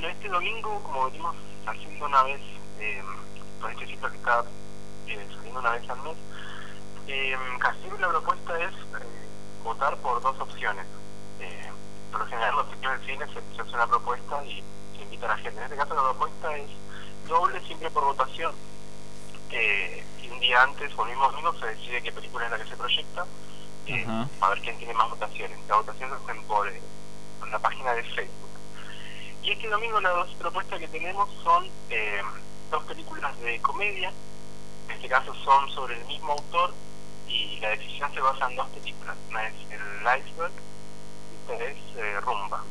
Bueno, 0.00 0.14
este 0.14 0.30
domingo, 0.30 0.82
como 0.82 1.04
venimos 1.10 1.36
haciendo 1.66 2.06
una 2.06 2.22
vez, 2.22 2.40
eh, 2.78 3.02
con 3.60 3.70
este 3.70 3.86
ciclo 3.86 4.10
que 4.10 4.16
está 4.16 4.42
eh, 5.08 5.26
saliendo 5.34 5.60
una 5.60 5.72
vez 5.72 5.90
al 5.90 6.00
mes, 6.00 6.16
eh, 7.06 7.36
casi 7.58 7.80
la 8.00 8.08
propuesta 8.08 8.58
es 8.60 8.72
eh, 8.72 9.28
votar 9.62 9.98
por 9.98 10.22
dos 10.22 10.40
opciones. 10.40 10.86
Eh, 11.40 11.70
por 12.10 12.20
lo 12.20 12.26
general, 12.28 12.56
los 12.56 12.70
ciclos 12.70 12.98
de 12.98 13.06
cine 13.12 13.26
se, 13.26 13.54
se 13.54 13.60
hace 13.60 13.74
una 13.74 13.86
propuesta 13.86 14.42
y 14.46 14.64
se 14.96 15.02
invita 15.02 15.26
a 15.26 15.36
la 15.36 15.36
gente. 15.36 15.58
En 15.58 15.64
este 15.64 15.76
caso, 15.76 15.94
la 15.94 16.02
propuesta 16.12 16.56
es 16.56 16.70
doble, 17.28 17.60
siempre 17.66 17.90
por 17.90 18.04
votación. 18.04 18.54
Y 19.52 20.30
un 20.30 20.40
día 20.40 20.62
antes 20.62 20.96
o 20.96 21.02
el 21.02 21.10
mismo 21.10 21.30
domingo 21.30 21.52
se 21.60 21.66
decide 21.66 22.02
qué 22.02 22.10
película 22.10 22.46
es 22.46 22.50
la 22.52 22.56
que 22.56 22.70
se 22.70 22.76
proyecta. 22.78 23.26
a 24.40 24.48
ver 24.48 24.60
quién 24.62 24.78
tiene 24.78 24.94
más 24.94 25.10
votaciones. 25.10 25.58
La 25.68 25.76
votación 25.76 26.08
se 26.08 26.16
hacen 26.16 26.42
por, 26.44 26.66
eh, 26.68 26.80
por 27.38 27.50
la 27.50 27.58
página 27.58 27.92
de 27.92 28.02
Facebook. 28.02 28.40
Este 29.70 29.78
domingo 29.78 30.00
las 30.00 30.14
dos 30.14 30.34
propuestas 30.34 30.80
que 30.80 30.88
tenemos 30.88 31.32
son 31.44 31.64
eh, 31.90 32.20
dos 32.72 32.82
películas 32.86 33.38
de 33.38 33.60
comedia. 33.60 34.12
En 34.88 34.96
este 34.96 35.08
caso 35.08 35.32
son 35.44 35.68
sobre 35.70 35.96
el 35.96 36.04
mismo 36.06 36.32
autor 36.32 36.74
y 37.28 37.60
la 37.60 37.68
decisión 37.70 38.12
se 38.12 38.20
basa 38.20 38.50
en 38.50 38.56
dos 38.56 38.68
películas. 38.70 39.16
Una 39.28 39.46
es 39.46 39.54
El 39.70 40.22
Iceberg 40.26 40.54
y 41.30 41.36
otra 41.36 41.54
es 41.66 41.78
eh, 41.94 42.20
Rumba. 42.20 42.64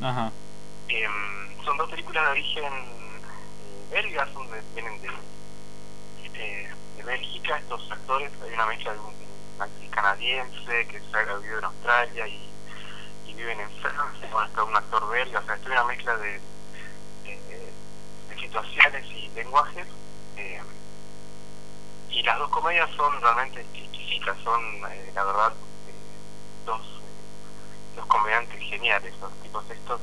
Ajá. 0.00 0.32
Em, 0.86 1.64
son 1.64 1.76
dos 1.76 1.90
películas 1.90 2.22
de 2.24 2.30
origen 2.30 2.72
eh, 3.58 3.86
belga, 3.90 4.32
son 4.32 4.48
de- 4.52 4.62
vienen 4.74 5.00
de, 5.00 5.08
eh, 6.34 6.68
de 6.94 7.02
Bélgica. 7.02 7.56
Estos 7.56 7.90
actores, 7.90 8.30
hay 8.42 8.52
una 8.52 8.66
mezcla 8.66 8.92
de 8.92 9.00
un, 9.00 9.06
un 9.56 9.60
actriz 9.60 9.90
canadiense 9.90 10.86
que 10.86 11.00
se 11.00 11.18
ha 11.18 11.34
vivido 11.34 11.58
en 11.58 11.64
Australia 11.64 12.28
y, 12.28 12.53
viven 13.36 13.60
en 13.60 13.70
Francia. 13.70 14.28
Está 14.46 14.64
un 14.64 14.76
actor 14.76 15.08
belga, 15.10 15.40
o 15.40 15.44
sea, 15.44 15.54
es 15.54 15.66
una 15.66 15.84
mezcla 15.84 16.16
de, 16.16 16.40
situaciones 18.38 19.06
y 19.06 19.28
lenguajes. 19.34 19.86
eh, 20.36 20.60
y 22.10 22.22
las 22.22 22.38
dos 22.38 22.48
comedias 22.50 22.88
son 22.96 23.20
realmente 23.20 23.60
exquisitas, 23.60 24.36
son, 24.44 24.62
eh, 24.88 25.10
la 25.14 25.24
verdad, 25.24 25.52
eh, 25.88 25.94
dos, 26.64 26.80
dos 27.96 28.06
comediantes 28.06 28.60
geniales, 28.60 29.12
los 29.20 29.32
tipos 29.42 29.68
estos 29.70 30.00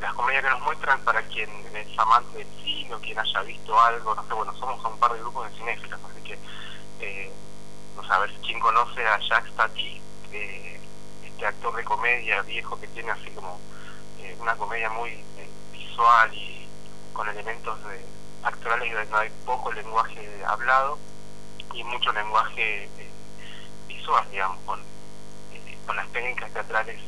las 0.00 0.12
comedias 0.14 0.44
que 0.44 0.50
nos 0.50 0.60
muestran 0.62 1.00
para 1.00 1.22
quien 1.22 1.48
es 1.74 1.98
amante 1.98 2.38
del 2.38 2.46
cine 2.62 2.94
o 2.94 3.00
quien 3.00 3.18
haya 3.18 3.40
visto 3.42 3.80
algo, 3.80 4.14
no 4.14 4.26
sé, 4.26 4.34
bueno, 4.34 4.54
somos 4.58 4.84
un 4.84 4.98
par 4.98 5.12
de 5.12 5.20
grupos 5.20 5.50
de 5.50 5.56
cinéfilos, 5.56 6.00
así 6.10 6.20
que, 6.22 7.32
no 7.96 8.20
ver 8.20 8.32
quién 8.42 8.60
conoce 8.60 9.06
a 9.06 9.18
Jacques 9.18 9.54
Tati, 9.56 10.00
este 11.44 11.56
actor 11.56 11.76
de 11.76 11.84
comedia 11.84 12.40
viejo 12.42 12.78
que 12.80 12.88
tiene 12.88 13.10
así 13.10 13.30
como 13.32 13.60
eh, 14.18 14.34
una 14.40 14.56
comedia 14.56 14.88
muy 14.90 15.10
eh, 15.36 15.50
visual 15.72 16.32
y 16.32 16.66
con 17.12 17.28
elementos 17.28 17.84
de, 17.84 18.06
actorales 18.42 18.88
y 18.88 19.10
no 19.10 19.18
hay 19.18 19.30
poco 19.44 19.70
lenguaje 19.72 20.42
hablado 20.46 20.98
y 21.74 21.84
mucho 21.84 22.12
lenguaje 22.14 22.84
eh, 22.96 23.12
visual, 23.86 24.26
digamos, 24.30 24.58
con, 24.64 24.82
con 25.86 25.96
las 25.96 26.10
técnicas 26.12 26.50
teatrales 26.52 27.00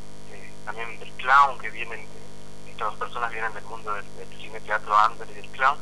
también 0.67 0.99
del 0.99 1.13
clown 1.15 1.59
que 1.59 1.71
vienen, 1.71 2.01
de- 2.13 2.71
estas 2.73 2.89
dos 2.89 2.97
personas 2.99 3.31
vienen 3.33 3.55
del 3.55 3.65
mundo 3.65 3.95
del, 3.95 4.05
del 4.17 4.29
cine 4.39 4.61
teatro 4.61 4.93
under 5.11 5.31
y 5.31 5.35
del 5.35 5.49
clown, 5.51 5.79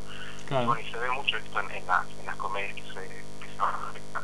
y 0.49 0.67
bueno, 0.67 0.81
y 0.81 0.91
se 0.93 0.99
ve 0.99 1.11
mucho 1.11 1.37
esto 1.39 1.59
en, 1.61 1.71
en, 1.73 1.87
las, 1.87 2.07
en 2.19 2.27
las 2.27 2.37
comedias 2.37 2.75
que 2.77 2.83
se, 3.01 3.09
que 3.41 3.49
se 3.49 3.57
van 3.59 3.75
a. 4.15 4.24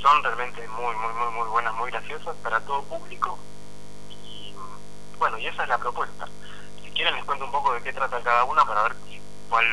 Son 0.00 0.22
realmente 0.22 0.66
muy, 0.68 0.94
muy, 0.96 1.12
muy, 1.12 1.32
muy 1.32 1.48
buenas, 1.48 1.74
muy 1.74 1.90
graciosas 1.90 2.34
para 2.42 2.60
todo 2.60 2.82
público 2.84 3.38
y 4.10 4.54
bueno, 5.18 5.38
y 5.38 5.46
esa 5.46 5.64
es 5.64 5.68
la 5.68 5.78
propuesta. 5.78 6.26
Si 6.82 6.90
quieren 6.90 7.14
les 7.14 7.24
cuento 7.24 7.44
un 7.44 7.52
poco 7.52 7.74
de 7.74 7.82
qué 7.82 7.92
trata 7.92 8.22
cada 8.22 8.44
una 8.44 8.64
para 8.64 8.84
ver 8.84 8.96
cuál 9.50 9.66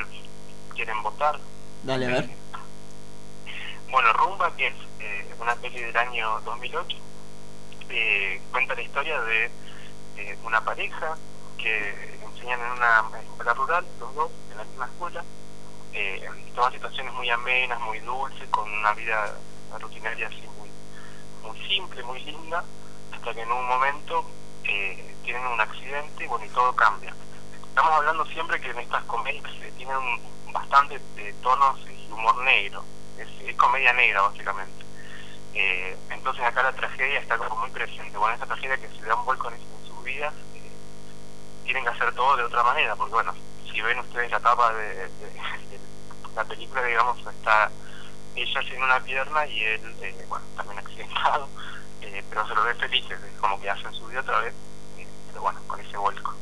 quieren 0.75 1.01
votar. 1.01 1.39
Dale, 1.83 2.05
a 2.05 2.09
ver. 2.09 2.29
Bueno, 3.89 4.11
Rumba, 4.13 4.53
que 4.57 4.67
es 4.67 4.75
eh, 4.99 5.35
una 5.39 5.55
peli 5.55 5.81
del 5.81 5.95
año 5.95 6.41
2008, 6.41 6.97
eh, 7.89 8.41
cuenta 8.51 8.75
la 8.75 8.81
historia 8.81 9.21
de 9.21 9.49
eh, 10.17 10.37
una 10.43 10.59
pareja 10.65 11.17
que 11.57 12.19
enseñan 12.21 12.59
en 12.59 12.71
una 12.71 13.19
escuela 13.21 13.53
rural, 13.53 13.85
los 13.99 14.13
dos, 14.13 14.31
en 14.51 14.57
la 14.57 14.63
misma 14.65 14.85
escuela. 14.87 15.23
Eh, 15.93 16.29
todas 16.53 16.73
situaciones 16.73 17.13
muy 17.13 17.29
amenas, 17.29 17.79
muy 17.79 17.99
dulces, 17.99 18.47
con 18.49 18.69
una 18.71 18.93
vida 18.93 19.33
rutinaria 19.79 20.27
así 20.27 20.43
muy, 20.57 20.69
muy 21.43 21.67
simple, 21.67 22.03
muy 22.03 22.19
linda, 22.23 22.63
hasta 23.13 23.33
que 23.33 23.41
en 23.41 23.51
un 23.51 23.67
momento 23.67 24.25
eh, 24.63 25.15
tienen 25.23 25.45
un 25.47 25.59
accidente 25.59 26.23
y 26.23 26.27
bueno, 26.27 26.45
y 26.45 26.49
todo 26.49 26.73
cambia. 26.75 27.13
Estamos 27.69 27.91
hablando 27.93 28.25
siempre 28.27 28.59
que 28.59 28.71
en 28.71 28.79
estas 28.79 29.03
comedias 29.03 29.51
eh, 29.61 29.71
tienen 29.77 29.97
bastante 30.51 30.99
de 31.15 31.33
tonos 31.43 31.79
y 31.89 32.11
humor 32.11 32.37
negro, 32.43 32.83
es, 33.17 33.55
comedia 33.55 33.93
negra 33.93 34.21
básicamente. 34.21 34.85
Eh, 35.53 35.97
entonces 36.11 36.43
acá 36.43 36.63
la 36.63 36.73
tragedia 36.73 37.19
está 37.19 37.37
como 37.37 37.57
muy 37.57 37.69
presente. 37.71 38.17
Bueno, 38.17 38.35
esta 38.35 38.45
tragedia 38.45 38.77
que 38.77 38.87
se 38.89 39.05
da 39.05 39.15
un 39.15 39.25
vuelco 39.25 39.49
en, 39.51 39.57
sus 39.87 40.03
vidas, 40.03 40.33
eh, 40.55 40.71
tienen 41.65 41.83
que 41.83 41.89
hacer 41.89 42.13
todo 42.13 42.37
de 42.37 42.43
otra 42.43 42.63
manera, 42.63 42.95
porque 42.95 43.13
bueno, 43.13 43.33
si 43.71 43.81
ven 43.81 43.99
ustedes 43.99 44.31
la 44.31 44.39
tapa 44.39 44.73
de 44.73 45.09
la 46.35 46.45
película, 46.45 46.83
digamos, 46.83 47.17
está 47.27 47.71
ella 48.37 48.61
sin 48.69 48.81
una 48.81 49.03
pierna 49.03 49.45
y 49.47 49.63
él, 49.63 49.95
eh, 50.01 50.25
bueno, 50.29 50.45
también 50.55 50.79
accidentado, 50.79 51.49
eh, 52.01 52.23
pero 52.29 52.47
se 52.47 52.55
lo 52.55 52.63
ve 52.63 52.75
felices, 52.75 53.19
es 53.23 53.37
como 53.39 53.59
que 53.59 53.69
hacen 53.69 53.93
su 53.93 54.05
vida 54.07 54.21
otra 54.21 54.39
vez, 54.41 54.53
eh, 54.97 55.07
pero 55.27 55.41
bueno, 55.41 55.59
con 55.67 55.79
ese 55.79 55.97
vuelco. 55.97 56.33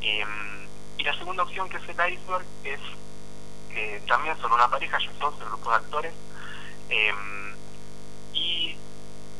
Eh, 0.00 0.24
y 0.98 1.04
la 1.04 1.14
segunda 1.18 1.42
opción 1.44 1.68
que 1.68 1.76
es 1.78 1.88
el 1.88 2.12
iceberg 2.12 2.46
es 2.64 2.80
que 3.70 4.04
también 4.08 4.36
son 4.40 4.52
una 4.52 4.68
pareja, 4.68 4.96
ellos 4.98 5.18
dos, 5.20 5.34
el 5.40 5.46
grupo 5.48 5.70
de 5.70 5.76
actores, 5.76 6.14
eh, 6.88 7.12
y 8.34 8.76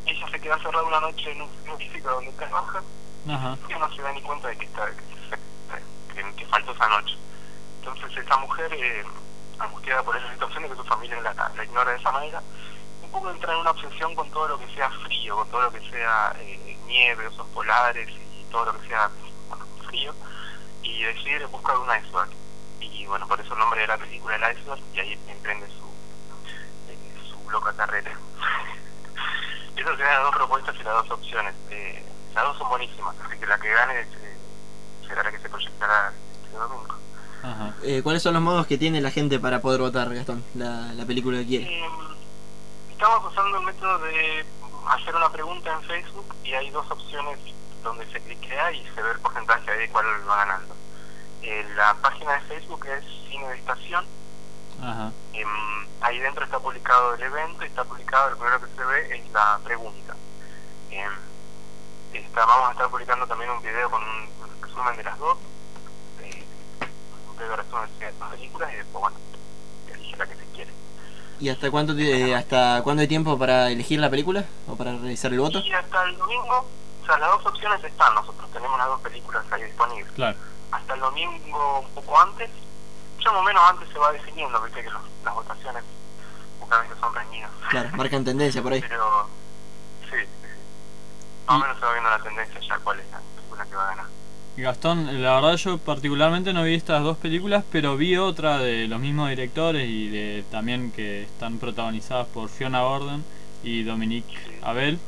ella 0.06 0.28
se 0.30 0.40
queda 0.40 0.58
cerrada 0.62 0.84
una 0.86 1.00
noche 1.00 1.30
en 1.32 1.42
un 1.42 1.50
frigorífico 1.54 2.10
donde 2.10 2.32
trabaja 2.32 2.82
Ajá. 3.28 3.58
que 3.68 3.74
no 3.78 3.92
se 3.92 4.02
da 4.02 4.12
ni 4.12 4.22
cuenta 4.22 4.48
de 4.48 4.56
que 4.56 4.66
está 4.66 4.86
que, 4.96 5.02
se- 5.30 6.14
que, 6.14 6.34
que 6.36 6.46
faltó 6.46 6.72
esa 6.72 6.88
noche. 6.88 7.14
Entonces 7.80 8.16
esta 8.16 8.36
mujer, 8.38 8.72
eh, 8.74 9.04
angustiada 9.64 10.02
por 10.02 10.16
esa 10.16 10.30
situación 10.32 10.62
de 10.62 10.68
que 10.70 10.76
su 10.76 10.84
familia 10.84 11.20
la, 11.20 11.64
ignora 11.64 11.92
de 11.92 11.98
esa 11.98 12.12
manera, 12.12 12.42
un 13.02 13.10
poco 13.10 13.30
entra 13.30 13.52
en 13.52 13.60
una 13.60 13.70
obsesión 13.70 14.14
con 14.14 14.30
todo 14.30 14.48
lo 14.48 14.58
que 14.58 14.74
sea 14.74 14.90
frío, 14.90 15.36
con 15.36 15.48
todo 15.50 15.62
lo 15.62 15.72
que 15.72 15.90
sea 15.90 16.34
eh, 16.38 16.78
nieve, 16.86 17.26
osos 17.26 17.46
polares 17.48 18.08
y 18.08 18.44
todo 18.50 18.66
lo 18.66 18.80
que 18.80 18.88
sea 18.88 19.10
frío, 19.86 20.14
y 20.82 21.02
decide 21.02 21.44
buscar 21.46 21.76
un 21.78 21.88
iceberg. 21.88 22.30
Y 22.80 23.06
bueno, 23.06 23.26
por 23.28 23.40
eso 23.40 23.52
el 23.52 23.58
nombre 23.60 23.80
de 23.80 23.86
la 23.86 23.98
película 23.98 24.36
El 24.36 24.56
Iceberg, 24.56 24.80
y 24.94 25.00
ahí 25.00 25.20
emprende 25.28 25.66
su, 25.68 25.86
eh, 26.90 26.98
su 27.30 27.50
loca 27.50 27.72
carrera. 27.74 28.12
Esas 29.76 29.96
serían 29.96 30.14
las 30.14 30.22
dos 30.22 30.34
propuestas 30.36 30.76
y 30.76 30.82
las 30.84 30.94
dos 30.94 31.10
opciones. 31.10 31.54
Eh, 31.70 32.04
las 32.34 32.44
dos 32.44 32.58
son 32.58 32.68
buenísimas, 32.68 33.16
así 33.26 33.38
que 33.38 33.46
la 33.46 33.58
que 33.58 33.68
gane 33.68 34.00
eh, 34.00 34.36
será 35.06 35.22
la 35.24 35.30
que 35.32 35.38
se 35.38 35.48
proyectará 35.48 36.12
este 36.44 36.56
domingo. 36.56 36.94
Ajá. 37.42 37.74
Eh, 37.82 38.02
¿Cuáles 38.02 38.22
son 38.22 38.34
los 38.34 38.42
modos 38.42 38.66
que 38.66 38.78
tiene 38.78 39.00
la 39.00 39.10
gente 39.10 39.38
para 39.38 39.60
poder 39.60 39.80
votar, 39.80 40.14
Gastón? 40.14 40.44
La, 40.54 40.92
la 40.94 41.04
película 41.04 41.38
que 41.38 41.46
quiere. 41.46 41.64
Eh, 41.64 41.84
estamos 42.92 43.32
usando 43.32 43.58
el 43.58 43.64
método 43.64 43.98
de 43.98 44.44
hacer 44.88 45.14
una 45.14 45.30
pregunta 45.30 45.72
en 45.72 45.82
Facebook 45.82 46.34
y 46.44 46.52
hay 46.52 46.70
dos 46.70 46.88
opciones 46.90 47.38
donde 47.82 48.06
se 48.12 48.20
cliquea 48.20 48.72
y 48.72 48.84
se 48.94 49.02
ve 49.02 49.10
el 49.10 49.18
porcentaje 49.20 49.70
ahí 49.70 49.80
de 49.80 49.88
cuál 49.88 50.06
va 50.28 50.36
ganando. 50.36 50.74
Eh, 51.42 51.66
la 51.76 51.94
página 51.94 52.34
de 52.34 52.40
Facebook 52.42 52.86
es 52.86 53.04
Cine 53.28 53.48
de 53.48 53.56
Estación. 53.56 54.04
Ajá. 54.80 55.12
Em, 55.32 55.48
ahí 56.00 56.18
dentro 56.18 56.44
está 56.44 56.58
publicado 56.58 57.14
el 57.14 57.22
evento 57.22 57.64
y 57.64 57.66
está 57.66 57.84
publicado, 57.84 58.30
el 58.30 58.36
primero 58.36 58.60
que 58.60 58.76
se 58.76 58.84
ve 58.84 59.16
es 59.16 59.32
la 59.32 59.58
pregunta. 59.64 60.14
Em, 60.90 61.12
está, 62.12 62.46
vamos 62.46 62.68
a 62.68 62.72
estar 62.72 62.88
publicando 62.88 63.26
también 63.26 63.50
un 63.50 63.62
video 63.62 63.90
con 63.90 64.02
un 64.02 64.60
resumen 64.60 64.96
de 64.96 65.02
las 65.02 65.18
dos, 65.18 65.38
breve 67.42 67.56
resumen 67.62 67.88
de 67.98 68.12
las 68.18 68.30
películas 68.30 68.72
y 68.72 68.76
después, 68.76 69.00
bueno, 69.02 69.16
elige 69.92 70.16
la 70.16 70.26
que 70.26 70.36
se 70.36 70.44
quiere. 70.54 70.70
¿Y 71.40 71.48
hasta 71.48 71.70
cuánto 71.70 71.92
eh, 71.98 72.34
hasta 72.34 72.82
cuándo 72.82 73.00
hay 73.02 73.08
tiempo 73.08 73.38
para 73.38 73.70
elegir 73.70 73.98
la 74.00 74.10
película 74.10 74.44
o 74.68 74.76
para 74.76 74.92
realizar 74.92 75.32
el 75.32 75.40
voto? 75.40 75.58
Y 75.60 75.72
hasta 75.72 76.04
el 76.04 76.16
domingo, 76.18 76.66
o 77.02 77.06
sea, 77.06 77.18
las 77.18 77.30
dos 77.30 77.46
opciones 77.46 77.82
están, 77.84 78.14
nosotros 78.14 78.50
tenemos 78.52 78.78
las 78.78 78.86
dos 78.88 79.00
películas 79.00 79.44
ahí 79.50 79.62
disponibles. 79.64 80.12
Claro. 80.12 80.36
Hasta 80.70 80.94
el 80.94 81.00
domingo, 81.00 81.80
un 81.80 81.90
poco 81.94 82.18
antes, 82.20 82.48
ya 83.24 83.30
más 83.32 83.40
o 83.40 83.44
menos 83.44 83.62
antes 83.68 83.88
se 83.92 83.98
va 83.98 84.12
definiendo, 84.12 84.60
viste 84.62 84.82
que 84.82 84.90
los- 84.90 85.02
las 85.24 85.34
votaciones 85.34 85.82
muchas 86.60 86.80
veces 86.82 86.96
son 87.00 87.14
reñidas. 87.14 87.50
Claro, 87.70 87.88
marcan 87.96 88.24
tendencia 88.24 88.62
por 88.62 88.72
ahí. 88.72 88.80
Pero, 88.80 89.26
sí, 90.10 90.16
sí, 90.16 90.26
sí. 90.42 90.48
Más 91.46 91.56
o 91.56 91.58
menos 91.58 91.78
se 91.78 91.84
va 91.86 91.92
viendo 91.92 92.10
la 92.10 92.18
tendencia 92.22 92.60
ya 92.60 92.78
cuál 92.78 93.00
es 93.00 93.10
la 93.10 93.18
película 93.36 93.64
que 93.66 93.74
va 93.76 93.82
a 93.84 93.88
ganar. 93.90 94.06
Gastón, 94.54 95.22
la 95.22 95.36
verdad 95.36 95.56
yo 95.56 95.78
particularmente 95.78 96.52
no 96.52 96.62
vi 96.64 96.74
estas 96.74 97.02
dos 97.02 97.16
películas, 97.16 97.64
pero 97.72 97.96
vi 97.96 98.18
otra 98.18 98.58
de 98.58 98.86
los 98.86 99.00
mismos 99.00 99.30
directores 99.30 99.88
y 99.88 100.08
de 100.08 100.44
también 100.50 100.92
que 100.92 101.22
están 101.22 101.58
protagonizadas 101.58 102.26
por 102.26 102.50
Fiona 102.50 102.82
Gordon 102.82 103.24
y 103.64 103.82
Dominique. 103.82 104.36
Abel. 104.62 104.98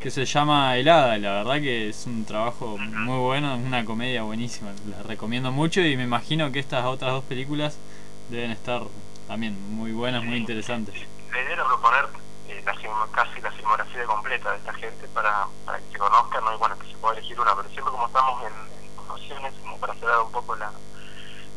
Que 0.00 0.10
se 0.10 0.24
llama 0.24 0.74
Helada, 0.78 1.18
la 1.18 1.32
verdad 1.32 1.56
que 1.56 1.90
es 1.90 2.06
un 2.06 2.24
trabajo 2.24 2.78
muy 2.78 3.18
bueno, 3.18 3.54
es 3.56 3.60
una 3.60 3.84
comedia 3.84 4.22
buenísima, 4.22 4.70
la 4.88 5.02
recomiendo 5.02 5.52
mucho 5.52 5.82
y 5.82 5.94
me 5.98 6.04
imagino 6.04 6.50
que 6.50 6.60
estas 6.60 6.86
otras 6.86 7.12
dos 7.12 7.24
películas 7.24 7.76
deben 8.30 8.52
estar 8.52 8.80
también 9.28 9.54
muy 9.74 9.92
buenas, 9.92 10.24
muy 10.24 10.38
interesantes. 10.38 10.94
La 11.30 11.42
idea 11.42 11.62
proponer 11.62 12.06
eh, 12.48 12.62
la 12.64 12.72
casi 13.12 13.40
la 13.42 13.50
filmografía 13.52 14.04
completa 14.04 14.52
de 14.52 14.56
esta 14.56 14.72
gente 14.72 15.06
para, 15.12 15.46
para 15.66 15.78
que 15.78 15.92
se 15.92 15.98
conozcan, 15.98 16.42
¿no? 16.42 16.54
y 16.54 16.56
bueno, 16.56 16.78
que 16.78 16.89
se 17.00 17.06
pueda 17.06 17.18
elegir 17.18 17.40
una, 17.40 17.56
pero 17.56 17.68
siempre 17.70 17.90
como 17.92 18.06
estamos 18.06 18.42
en, 18.44 19.46
en 19.46 19.60
como 19.62 19.76
para 19.78 19.92
acelerar 19.94 20.22
un 20.22 20.32
poco 20.32 20.54
la, 20.56 20.70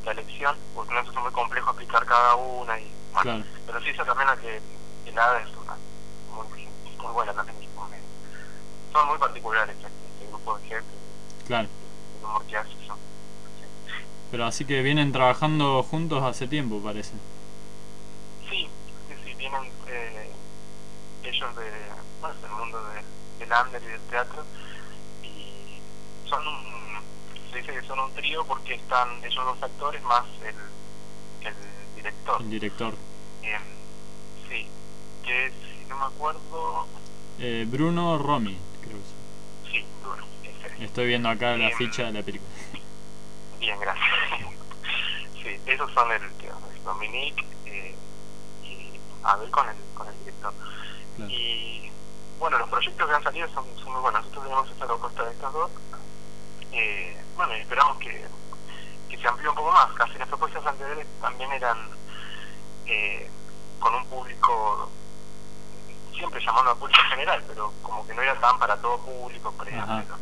la 0.05 0.11
elección, 0.11 0.55
porque 0.75 0.93
no 0.93 0.99
es 1.01 1.15
muy 1.15 1.31
complejo 1.31 1.69
explicar 1.71 2.05
cada 2.05 2.35
una, 2.35 2.79
y 2.79 2.87
bueno, 3.13 3.21
Claro, 3.23 3.43
pero 3.67 3.81
sí 3.81 3.89
eso 3.89 4.05
también 4.05 4.29
a 4.29 4.35
que 4.37 4.61
el 5.05 5.19
hada 5.19 5.39
es 5.41 5.49
una 5.57 5.75
muy, 6.33 6.47
muy 6.97 7.13
buena 7.13 7.33
también, 7.33 7.57
que 7.59 7.67
son 8.93 9.07
muy 9.07 9.17
particulares 9.17 9.75
este, 9.75 9.87
este 9.87 10.27
grupo 10.27 10.57
de 10.57 10.67
gente, 10.67 10.93
claro. 11.45 11.67
el 12.41 12.47
que 12.47 12.57
hace, 12.57 12.69
son, 12.87 12.97
sí. 13.59 13.65
Pero 14.31 14.45
así 14.45 14.65
que 14.65 14.81
vienen 14.81 15.11
trabajando 15.11 15.83
juntos 15.83 16.23
hace 16.23 16.47
tiempo, 16.47 16.79
parece. 16.81 17.11
Sí, 18.49 18.67
sí, 19.07 19.15
sí, 19.25 19.33
vienen 19.37 19.63
eh, 19.87 20.31
ellos 21.23 21.55
de, 21.57 21.71
bueno, 22.21 22.35
del 22.41 22.51
mundo 22.51 22.79
de- 22.89 23.45
del 23.45 23.51
under 23.65 23.81
y 23.83 23.85
del 23.87 24.01
teatro 24.09 24.43
que 27.71 27.81
son 27.87 27.99
un 27.99 28.13
trío 28.13 28.43
porque 28.45 28.75
están 28.75 29.23
ellos 29.23 29.45
dos 29.45 29.63
actores 29.63 30.01
más 30.03 30.23
el, 30.41 30.55
el 31.47 31.55
director. 31.95 32.41
El 32.41 32.49
director. 32.49 32.93
Eh, 33.43 33.57
sí, 34.49 34.67
que 35.23 35.51
si 35.51 35.85
no 35.89 35.97
me 35.97 36.05
acuerdo, 36.05 36.87
Eh, 37.39 37.65
Bruno 37.67 38.17
Romy, 38.17 38.57
creo 38.81 38.97
que 38.97 39.71
sí, 39.71 39.85
Bruno, 40.01 40.23
ese. 40.43 40.67
es. 40.75 40.81
Estoy 40.81 41.07
viendo 41.07 41.29
acá 41.29 41.57
la 41.57 41.69
Em, 41.69 41.77
ficha 41.77 42.03
de 42.05 42.11
la 42.13 42.23
película. 42.23 42.49
Bien, 43.59 43.79
gracias. 43.79 44.05
sí, 45.41 45.59
esos 45.65 45.91
son 45.93 46.11
el, 46.11 46.21
el 46.21 46.83
Dominique 46.83 47.45
eh, 47.65 47.95
y 48.63 48.99
Abel 49.23 49.49
con 49.51 49.67
el, 49.69 49.75
con 49.93 50.07
el 50.07 50.19
director. 50.19 50.53
Claro. 51.15 51.31
Y 51.31 51.89
bueno, 52.39 52.57
los 52.59 52.69
proyectos 52.69 53.07
que 53.07 53.15
han 53.15 53.23
salido 53.23 53.47
son, 53.53 53.65
son 53.77 53.93
muy 53.93 54.01
buenos. 54.01 54.21
Nosotros 54.21 54.43
tenemos 54.43 54.69
esta 54.71 54.85
propuesta 54.85 55.23
de 55.23 55.31
estos 55.31 55.53
dos. 55.53 55.71
Eh, 56.75 57.15
bueno, 57.35 57.55
y 57.55 57.61
esperamos 57.61 57.97
que, 57.99 58.25
que 59.09 59.17
se 59.17 59.27
amplíe 59.27 59.47
un 59.47 59.55
poco 59.55 59.71
más. 59.71 59.91
Casi 59.93 60.17
las 60.17 60.27
propuestas 60.27 60.65
anteriores 60.65 61.05
también 61.21 61.51
eran 61.51 61.77
eh, 62.87 63.29
con 63.79 63.93
un 63.93 64.05
público, 64.07 64.89
siempre 66.15 66.43
llamando 66.43 66.71
al 66.71 66.77
público 66.77 67.01
general, 67.09 67.43
pero 67.47 67.71
como 67.81 68.05
que 68.07 68.13
no 68.13 68.21
era 68.21 68.39
tan 68.39 68.57
para 68.57 68.75
todo 68.77 68.97
público, 68.99 69.51
por 69.51 69.67
ejemplo, 69.67 69.93
Ajá. 69.93 70.17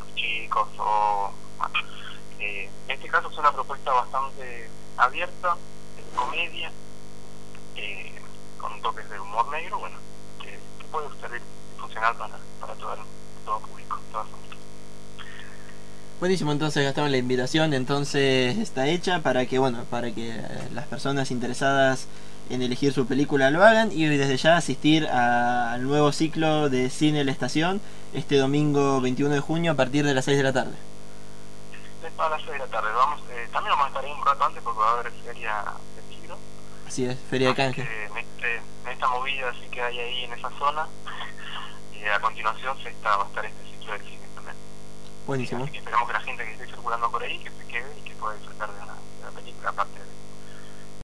los 0.00 0.14
chicos 0.14 0.68
o... 0.78 1.32
bueno, 1.58 1.74
eh, 2.38 2.70
en 2.86 2.90
este 2.90 3.08
caso 3.08 3.28
es 3.30 3.38
una 3.38 3.52
propuesta 3.52 3.92
bastante 3.92 4.70
abierta, 4.96 5.56
de 5.96 6.16
comedia, 6.16 6.70
eh, 7.74 8.22
con 8.58 8.80
toques 8.82 9.08
de 9.10 9.18
humor 9.18 9.48
negro, 9.48 9.78
bueno, 9.78 9.96
que, 10.40 10.50
que 10.78 10.84
puede 10.90 11.08
servir 11.20 11.42
y 11.74 11.80
funcionar 11.80 12.14
para, 12.16 12.38
para 12.60 12.74
todo, 12.74 12.96
todo 13.44 13.58
público. 13.60 13.85
Buenísimo, 16.18 16.50
entonces 16.52 16.82
Gastón, 16.82 17.10
la 17.10 17.18
invitación 17.18 17.74
entonces 17.74 18.56
está 18.56 18.86
hecha 18.86 19.20
para 19.20 19.44
que, 19.46 19.58
bueno, 19.58 19.84
para 19.90 20.10
que 20.12 20.30
eh, 20.30 20.42
las 20.72 20.86
personas 20.86 21.30
interesadas 21.30 22.06
en 22.48 22.62
elegir 22.62 22.92
su 22.94 23.06
película 23.06 23.50
lo 23.50 23.62
hagan 23.62 23.92
y 23.92 24.06
desde 24.06 24.36
ya 24.38 24.56
asistir 24.56 25.06
a- 25.08 25.72
al 25.72 25.82
nuevo 25.82 26.12
ciclo 26.12 26.70
de 26.70 26.88
Cine 26.88 27.22
La 27.24 27.32
Estación 27.32 27.80
este 28.14 28.36
domingo 28.38 29.00
21 29.02 29.34
de 29.34 29.40
junio 29.40 29.72
a 29.72 29.74
partir 29.74 30.06
de 30.06 30.14
las 30.14 30.24
6 30.24 30.38
de 30.38 30.42
la 30.44 30.52
tarde. 30.54 30.74
A 32.18 32.28
las 32.30 32.40
6 32.40 32.52
de 32.52 32.58
la 32.60 32.66
tarde, 32.66 32.88
vamos, 32.94 33.20
eh, 33.32 33.48
también 33.52 33.72
vamos 33.72 33.84
a 33.84 33.88
estar 33.88 34.04
ahí 34.04 34.12
un 34.12 34.24
rato 34.24 34.44
antes 34.44 34.62
porque 34.62 34.78
va 34.80 34.88
a 34.88 34.92
haber 35.00 35.12
feria 35.12 35.64
de 35.96 36.16
libro. 36.16 36.38
Así 36.88 37.04
es, 37.04 37.18
Feria 37.28 37.48
de 37.48 37.54
Canje. 37.54 37.82
En, 37.82 38.16
este, 38.16 38.56
en 38.56 38.88
esta 38.90 39.06
movida 39.08 39.50
así 39.50 39.68
que 39.70 39.82
hay 39.82 39.98
ahí 39.98 40.24
en 40.24 40.32
esa 40.32 40.48
zona, 40.58 40.86
y 42.00 42.06
a 42.08 42.18
continuación 42.20 42.78
se 42.82 42.88
está, 42.88 43.16
va 43.18 43.24
a 43.24 43.26
estar 43.26 43.44
este 43.44 43.62
ciclo 43.70 43.92
del 43.92 44.02
cine. 44.02 44.25
Así 45.64 45.72
que 45.72 45.78
esperamos 45.78 46.06
que 46.06 46.12
la 46.12 46.20
gente 46.20 46.44
que 46.44 46.52
esté 46.52 46.66
circulando 46.66 47.10
por 47.10 47.22
ahí, 47.22 47.38
que 47.38 47.50
se 47.50 47.66
quede 47.66 47.98
y 47.98 48.02
que 48.02 48.14
pueda 48.14 48.36
disfrutar 48.36 48.70
de 48.72 48.80
una, 48.80 48.94
de 48.94 49.22
una 49.22 49.30
película 49.32 49.70
aparte 49.70 49.98
de 49.98 50.06